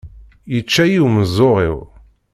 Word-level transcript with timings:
Yečča-yi 0.53 0.99
umeẓẓuɣ-iw. 1.05 1.77